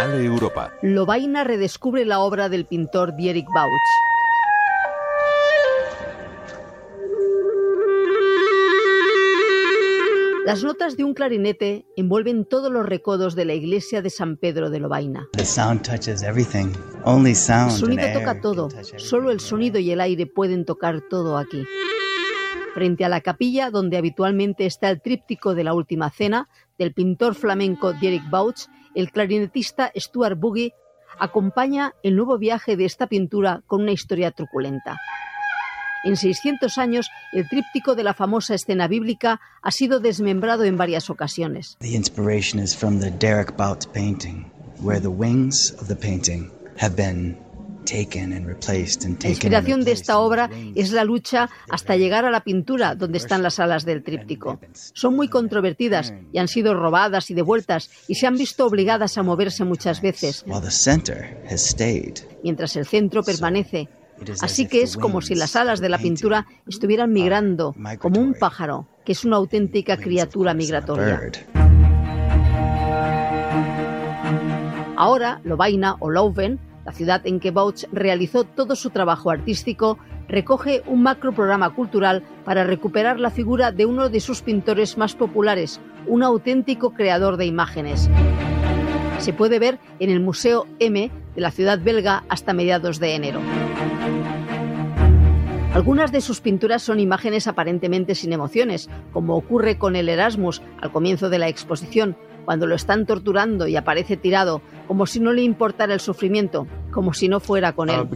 Canal 0.00 0.24
Europa. 0.24 0.72
Lobaina 0.80 1.44
redescubre 1.44 2.06
la 2.06 2.20
obra 2.20 2.48
del 2.48 2.64
pintor 2.64 3.14
Dierik 3.16 3.46
Bauch. 3.54 3.70
Las 10.46 10.64
notas 10.64 10.96
de 10.96 11.04
un 11.04 11.12
clarinete 11.12 11.84
envuelven 11.96 12.46
todos 12.46 12.72
los 12.72 12.86
recodos 12.86 13.34
de 13.34 13.44
la 13.44 13.52
iglesia 13.52 14.00
de 14.00 14.08
San 14.08 14.38
Pedro 14.38 14.70
de 14.70 14.80
Lobaina. 14.80 15.28
The 15.32 15.44
sound 15.44 15.82
touches 15.82 16.22
everything. 16.22 16.68
El 16.68 17.02
Only 17.04 17.34
sound 17.34 17.72
and 17.72 17.80
sonido 17.80 18.12
toca 18.14 18.40
todo, 18.40 18.70
solo 18.96 19.30
el 19.30 19.40
sonido 19.40 19.78
y 19.78 19.90
el 19.90 20.00
aire 20.00 20.24
pueden 20.24 20.64
tocar 20.64 21.02
todo 21.10 21.36
aquí. 21.36 21.66
Frente 22.72 23.04
a 23.04 23.10
la 23.10 23.20
capilla 23.20 23.70
donde 23.70 23.98
habitualmente 23.98 24.64
está 24.64 24.88
el 24.88 25.02
tríptico 25.02 25.54
de 25.54 25.64
la 25.64 25.74
Última 25.74 26.08
Cena 26.08 26.48
del 26.78 26.94
pintor 26.94 27.34
flamenco 27.34 27.92
Dierik 27.92 28.30
Bauch, 28.30 28.60
el 28.94 29.10
clarinetista 29.10 29.92
Stuart 29.96 30.38
Boogie 30.38 30.74
acompaña 31.18 31.94
el 32.02 32.16
nuevo 32.16 32.38
viaje 32.38 32.76
de 32.76 32.84
esta 32.84 33.06
pintura 33.06 33.62
con 33.66 33.82
una 33.82 33.92
historia 33.92 34.30
truculenta. 34.30 34.96
En 36.02 36.16
600 36.16 36.78
años, 36.78 37.10
el 37.32 37.46
tríptico 37.48 37.94
de 37.94 38.04
la 38.04 38.14
famosa 38.14 38.54
escena 38.54 38.88
bíblica 38.88 39.40
ha 39.60 39.70
sido 39.70 40.00
desmembrado 40.00 40.64
en 40.64 40.78
varias 40.78 41.10
ocasiones. 41.10 41.76
The 41.80 41.94
inspiration 41.94 42.62
is 42.62 42.74
from 42.74 43.00
the 43.00 43.10
Derek 43.10 43.54
Bout 43.56 43.86
painting, 43.92 44.50
where 44.82 45.00
the 45.00 45.08
wings 45.08 45.74
of 45.80 45.88
the 45.88 45.96
painting 45.96 46.50
have 46.78 46.96
been 46.96 47.36
La 47.92 49.28
inspiración 49.28 49.84
de 49.84 49.92
esta 49.92 50.18
obra 50.18 50.48
es 50.74 50.92
la 50.92 51.04
lucha 51.04 51.50
hasta 51.68 51.96
llegar 51.96 52.24
a 52.24 52.30
la 52.30 52.42
pintura 52.42 52.94
donde 52.94 53.18
están 53.18 53.42
las 53.42 53.58
alas 53.58 53.84
del 53.84 54.02
tríptico. 54.02 54.60
Son 54.72 55.16
muy 55.16 55.28
controvertidas 55.28 56.14
y 56.32 56.38
han 56.38 56.48
sido 56.48 56.74
robadas 56.74 57.30
y 57.30 57.34
devueltas 57.34 57.90
y 58.06 58.14
se 58.14 58.26
han 58.26 58.36
visto 58.36 58.66
obligadas 58.66 59.18
a 59.18 59.22
moverse 59.22 59.64
muchas 59.64 60.00
veces, 60.00 60.44
While 60.46 60.60
the 60.60 60.70
center 60.70 61.42
has 61.50 61.62
stayed. 61.62 62.18
mientras 62.44 62.76
el 62.76 62.86
centro 62.86 63.22
permanece. 63.22 63.88
Así 64.42 64.66
que 64.66 64.82
es 64.82 64.96
como 64.96 65.22
si 65.22 65.34
las 65.34 65.56
alas 65.56 65.80
de 65.80 65.88
la 65.88 65.98
pintura 65.98 66.46
estuvieran 66.68 67.12
migrando, 67.12 67.74
como 67.98 68.20
un 68.20 68.34
pájaro, 68.34 68.86
que 69.04 69.12
es 69.12 69.24
una 69.24 69.36
auténtica 69.36 69.96
criatura 69.96 70.52
migratoria. 70.52 71.20
Ahora, 74.96 75.40
Lovaina 75.44 75.96
o 76.00 76.10
Leuven, 76.10 76.60
la 76.84 76.92
ciudad 76.92 77.26
en 77.26 77.40
que 77.40 77.50
Bauch 77.50 77.84
realizó 77.92 78.44
todo 78.44 78.76
su 78.76 78.90
trabajo 78.90 79.30
artístico, 79.30 79.98
recoge 80.28 80.82
un 80.86 81.02
macroprograma 81.02 81.70
cultural 81.74 82.22
para 82.44 82.64
recuperar 82.64 83.20
la 83.20 83.30
figura 83.30 83.72
de 83.72 83.86
uno 83.86 84.08
de 84.08 84.20
sus 84.20 84.42
pintores 84.42 84.96
más 84.96 85.14
populares, 85.14 85.80
un 86.06 86.22
auténtico 86.22 86.92
creador 86.92 87.36
de 87.36 87.46
imágenes. 87.46 88.08
Se 89.18 89.32
puede 89.32 89.58
ver 89.58 89.78
en 89.98 90.10
el 90.10 90.20
Museo 90.20 90.66
M 90.78 91.10
de 91.34 91.40
la 91.40 91.50
ciudad 91.50 91.78
belga 91.78 92.24
hasta 92.28 92.52
mediados 92.52 92.98
de 92.98 93.14
enero. 93.14 93.40
Algunas 95.74 96.10
de 96.10 96.20
sus 96.20 96.40
pinturas 96.40 96.82
son 96.82 96.98
imágenes 96.98 97.46
aparentemente 97.46 98.16
sin 98.16 98.32
emociones, 98.32 98.90
como 99.12 99.36
ocurre 99.36 99.78
con 99.78 99.94
el 99.94 100.08
Erasmus 100.08 100.62
al 100.80 100.90
comienzo 100.90 101.30
de 101.30 101.38
la 101.38 101.48
exposición, 101.48 102.16
cuando 102.44 102.66
lo 102.66 102.74
están 102.74 103.06
torturando 103.06 103.66
y 103.68 103.76
aparece 103.76 104.16
tirado, 104.16 104.62
como 104.86 105.06
si 105.06 105.20
no 105.20 105.32
le 105.32 105.42
importara 105.42 105.94
el 105.94 106.00
sufrimiento, 106.00 106.66
como 106.92 107.12
si 107.14 107.28
no 107.28 107.40
fuera 107.40 107.72
con 107.72 107.88
Uh, 107.88 107.92
él. 107.92 107.98
uh, 108.00 108.06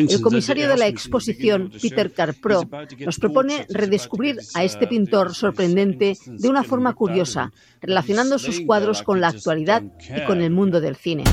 instance, 0.00 0.14
El 0.14 0.22
comisario 0.22 0.68
de 0.68 0.76
la 0.76 0.86
exposición, 0.86 1.72
Peter 1.82 2.12
Carpro, 2.12 2.62
nos 3.04 3.18
propone 3.18 3.66
redescubrir 3.68 4.38
a 4.54 4.62
este 4.64 4.84
uh, 4.84 4.88
pintor 4.88 5.34
sorprendente 5.34 6.16
de 6.24 6.48
una 6.48 6.62
forma 6.62 6.94
curiosa, 6.94 7.50
relacionando 7.82 8.38
sus 8.38 8.60
cuadros 8.60 9.02
con 9.02 9.20
la 9.20 9.28
actualidad 9.28 9.82
y 10.16 10.24
con 10.24 10.40
el 10.40 10.50
mundo 10.52 10.80
del 10.80 10.96
cine. 10.96 11.24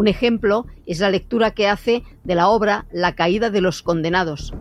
Un 0.00 0.08
ejemplo 0.08 0.64
es 0.86 1.00
la 1.00 1.10
lectura 1.10 1.50
que 1.50 1.68
hace 1.68 2.04
de 2.24 2.34
la 2.34 2.48
obra 2.48 2.86
La 2.90 3.14
caída 3.14 3.50
de 3.50 3.60
los 3.60 3.82
condenados. 3.82 4.54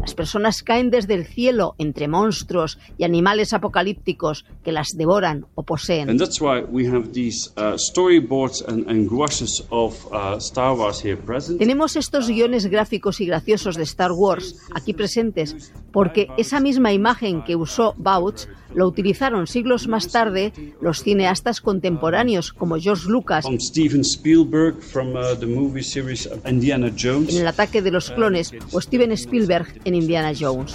Las 0.00 0.14
personas 0.14 0.62
caen 0.62 0.88
desde 0.88 1.12
el 1.12 1.26
cielo 1.26 1.74
entre 1.76 2.08
monstruos 2.08 2.78
y 2.96 3.04
animales 3.04 3.52
apocalípticos 3.52 4.46
que 4.64 4.72
las 4.72 4.86
devoran 4.96 5.44
o 5.54 5.64
poseen. 5.64 6.08
And 6.08 6.18
that's 6.18 6.40
why 6.40 6.62
we 6.62 6.88
have 6.88 7.12
these 7.12 7.52
storyboards 7.76 8.64
and, 8.66 8.88
and 8.88 9.06
gouaches 9.06 9.66
of 9.68 9.94
Star 10.38 10.74
Wars 10.74 11.04
here 11.04 11.18
present. 11.18 11.58
Tenemos 11.58 11.96
estos 11.96 12.26
guiones 12.28 12.68
gráficos 12.68 13.20
y 13.20 13.26
graciosos 13.26 13.76
de 13.76 13.82
Star 13.82 14.12
Wars 14.12 14.56
aquí 14.74 14.94
presentes 14.94 15.74
porque 15.92 16.28
esa 16.38 16.58
misma 16.58 16.94
imagen 16.94 17.44
que 17.44 17.54
usó 17.54 17.94
Bauch 17.98 18.46
lo 18.78 18.86
utilizaron 18.86 19.48
siglos 19.48 19.88
más 19.88 20.08
tarde 20.12 20.52
los 20.80 21.02
cineastas 21.02 21.60
contemporáneos 21.60 22.52
como 22.52 22.78
George 22.78 23.08
Lucas 23.08 23.44
Steven 23.58 24.02
Spielberg 24.02 24.80
from 24.80 25.16
uh, 25.16 25.34
the 25.36 25.46
movie 25.46 25.82
series 25.82 26.28
Indiana 26.48 26.88
Jones. 26.96 27.34
en 27.34 27.40
El 27.40 27.48
ataque 27.48 27.82
de 27.82 27.90
los 27.90 28.12
clones 28.12 28.52
o 28.70 28.80
Steven 28.80 29.10
Spielberg 29.12 29.80
en 29.84 29.96
Indiana 29.96 30.32
Jones. 30.38 30.74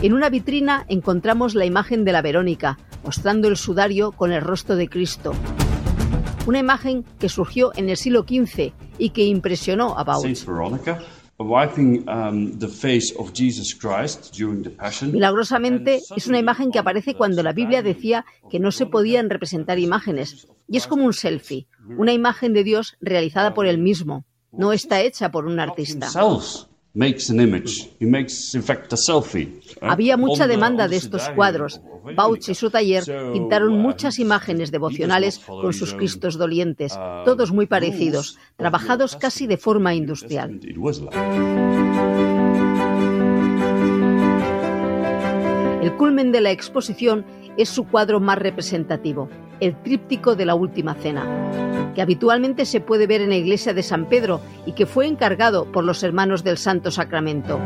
En 0.00 0.14
una 0.14 0.30
vitrina 0.30 0.86
encontramos 0.88 1.54
la 1.54 1.66
imagen 1.66 2.06
de 2.06 2.12
la 2.12 2.22
Verónica, 2.22 2.78
mostrando 3.04 3.48
el 3.48 3.58
sudario 3.58 4.12
con 4.12 4.32
el 4.32 4.40
rostro 4.40 4.76
de 4.76 4.88
Cristo. 4.88 5.34
Una 6.46 6.58
imagen 6.58 7.04
que 7.18 7.28
surgió 7.28 7.72
en 7.76 7.90
el 7.90 7.98
siglo 7.98 8.22
XV 8.22 8.72
y 8.96 9.10
que 9.10 9.24
impresionó 9.24 9.98
a 9.98 10.04
Bauch. 10.04 10.46
Saint 11.40 11.48
Veronica 11.48 11.50
wiping 11.50 12.08
um, 12.08 12.58
the 12.58 12.68
face 12.68 13.12
of 13.18 13.32
Jesus 13.32 13.74
Christ 13.74 14.32
during 14.36 14.62
the 14.62 14.70
Passion. 14.70 15.12
Milagrosamente 15.12 16.00
es 16.16 16.26
una 16.26 16.38
imagen 16.38 16.70
que 16.70 16.78
aparece 16.78 17.14
cuando 17.14 17.42
la 17.42 17.52
Biblia 17.52 17.82
decía 17.82 18.24
que 18.50 18.60
no 18.60 18.70
se 18.72 18.86
podían 18.86 19.30
representar 19.30 19.78
imágenes. 19.78 20.48
Y 20.68 20.76
es 20.76 20.86
como 20.86 21.04
un 21.04 21.12
selfie, 21.12 21.66
una 21.96 22.12
imagen 22.12 22.52
de 22.52 22.64
Dios 22.64 22.96
realizada 23.00 23.54
por 23.54 23.66
él 23.66 23.78
mismo. 23.78 24.24
No 24.52 24.72
está 24.72 25.00
hecha 25.00 25.30
por 25.30 25.46
un 25.46 25.60
artista. 25.60 26.06
Himself 26.06 26.69
makes 26.94 27.30
an 27.30 27.40
image. 27.40 27.88
He 28.00 28.06
makes, 28.06 28.54
in 28.54 28.62
fact, 28.62 28.92
a 28.92 28.96
selfie. 28.96 29.60
right? 29.80 29.92
Había 29.92 30.16
mucha 30.16 30.46
demanda 30.46 30.88
de 30.88 30.96
estos 30.96 31.28
cuadros. 31.30 31.80
Bauch 32.16 32.48
y 32.48 32.54
su 32.54 32.70
taller 32.70 33.04
pintaron 33.32 33.78
muchas 33.78 34.18
imágenes 34.18 34.70
devocionales 34.70 35.38
con 35.38 35.72
sus 35.72 35.94
Cristos 35.94 36.36
dolientes, 36.36 36.92
uh, 36.96 37.24
todos 37.24 37.52
muy 37.52 37.66
parecidos, 37.66 38.38
trabajados 38.56 39.16
casi 39.16 39.46
de 39.46 39.56
forma 39.56 39.94
industrial. 39.94 40.60
El 45.82 45.96
culmen 45.96 46.32
de 46.32 46.40
la 46.40 46.50
exposición 46.50 47.24
es 47.62 47.68
su 47.68 47.84
cuadro 47.84 48.20
más 48.20 48.38
representativo, 48.38 49.28
el 49.60 49.76
tríptico 49.82 50.34
de 50.34 50.46
la 50.46 50.54
Última 50.54 50.94
Cena, 50.94 51.92
que 51.94 52.02
habitualmente 52.02 52.64
se 52.64 52.80
puede 52.80 53.06
ver 53.06 53.20
en 53.20 53.30
la 53.30 53.36
iglesia 53.36 53.74
de 53.74 53.82
San 53.82 54.06
Pedro 54.06 54.40
y 54.66 54.72
que 54.72 54.86
fue 54.86 55.06
encargado 55.06 55.70
por 55.70 55.84
los 55.84 56.02
hermanos 56.02 56.42
del 56.42 56.56
Santo 56.56 56.90
Sacramento. 56.90 57.58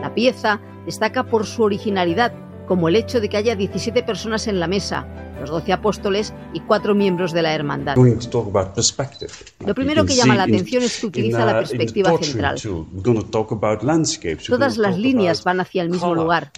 La 0.00 0.12
pieza 0.14 0.60
destaca 0.86 1.24
por 1.24 1.44
su 1.46 1.62
originalidad, 1.62 2.32
como 2.66 2.88
el 2.88 2.96
hecho 2.96 3.20
de 3.20 3.28
que 3.28 3.36
haya 3.36 3.56
17 3.56 4.02
personas 4.02 4.46
en 4.46 4.60
la 4.60 4.66
mesa, 4.66 5.06
los 5.40 5.50
12 5.50 5.72
apóstoles 5.72 6.34
y 6.52 6.60
cuatro 6.60 6.94
miembros 6.94 7.32
de 7.32 7.42
la 7.42 7.54
hermandad. 7.54 7.96
Lo 7.96 9.74
primero 9.74 10.04
que 10.04 10.14
llama 10.14 10.34
la 10.34 10.44
atención 10.44 10.82
es 10.82 11.00
que 11.00 11.06
utiliza 11.06 11.44
la 11.44 11.58
perspectiva 11.58 12.16
central. 12.18 12.56
We're 12.64 13.02
going 13.02 13.20
to 13.20 13.26
talk 13.26 13.52
about 13.52 13.82
landscapes. 13.82 14.48
We're 14.48 14.58
Todas 14.58 14.78
las 14.78 14.98
líneas 14.98 15.44
van 15.44 15.60
hacia 15.60 15.82
el 15.82 15.90
mismo 15.90 16.14
lugar. 16.14 16.52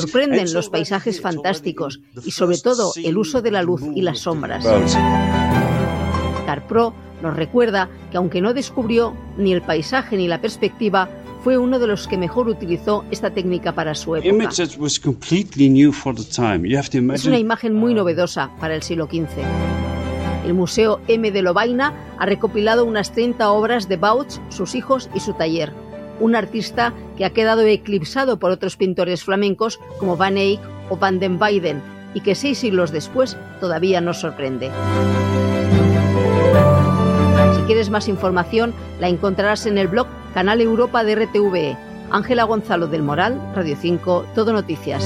Sorprenden 0.00 0.52
los 0.52 0.68
paisajes 0.68 1.20
fantásticos 1.20 2.00
y 2.24 2.30
sobre 2.30 2.58
todo 2.58 2.92
el 2.96 3.16
uso 3.16 3.42
de 3.42 3.50
la 3.50 3.62
luz 3.62 3.82
y 3.94 4.02
las 4.02 4.20
sombras. 4.20 4.64
Carpro 6.46 6.94
nos 7.22 7.36
recuerda 7.36 7.88
que 8.10 8.18
aunque 8.18 8.40
no 8.40 8.52
descubrió 8.52 9.14
ni 9.38 9.52
el 9.52 9.62
paisaje 9.62 10.16
ni 10.16 10.28
la 10.28 10.40
perspectiva, 10.40 11.08
fue 11.44 11.58
uno 11.58 11.78
de 11.78 11.86
los 11.86 12.08
que 12.08 12.16
mejor 12.16 12.48
utilizó 12.48 13.04
esta 13.10 13.30
técnica 13.30 13.74
para 13.74 13.94
su 13.94 14.16
época. 14.16 14.48
Es 17.14 17.26
una 17.26 17.38
imagen 17.38 17.74
muy 17.74 17.92
novedosa 17.92 18.50
para 18.58 18.74
el 18.74 18.82
siglo 18.82 19.04
XV. 19.04 19.44
El 20.46 20.54
Museo 20.54 21.00
M 21.06 21.30
de 21.30 21.42
Lovaina 21.42 21.92
ha 22.18 22.24
recopilado 22.24 22.86
unas 22.86 23.12
30 23.12 23.50
obras 23.50 23.90
de 23.90 23.98
Bauch, 23.98 24.40
sus 24.48 24.74
hijos 24.74 25.10
y 25.14 25.20
su 25.20 25.34
taller. 25.34 25.74
Un 26.18 26.34
artista 26.34 26.94
que 27.18 27.26
ha 27.26 27.30
quedado 27.30 27.60
eclipsado 27.62 28.38
por 28.38 28.50
otros 28.50 28.78
pintores 28.78 29.22
flamencos 29.22 29.78
como 29.98 30.16
Van 30.16 30.38
Eyck 30.38 30.60
o 30.88 30.96
Van 30.96 31.18
den 31.18 31.38
Weyden 31.38 31.82
y 32.14 32.20
que 32.20 32.34
seis 32.34 32.58
siglos 32.58 32.90
después 32.90 33.36
todavía 33.60 34.00
nos 34.00 34.20
sorprende. 34.20 34.70
Quieres 37.66 37.88
más 37.88 38.08
información, 38.08 38.74
la 39.00 39.08
encontrarás 39.08 39.64
en 39.64 39.78
el 39.78 39.88
blog 39.88 40.06
Canal 40.34 40.60
Europa 40.60 41.02
de 41.02 41.14
RTVE. 41.14 41.78
Ángela 42.10 42.44
Gonzalo 42.44 42.88
del 42.88 43.02
Moral, 43.02 43.40
Radio 43.54 43.74
5, 43.80 44.26
Todo 44.34 44.52
Noticias. 44.52 45.02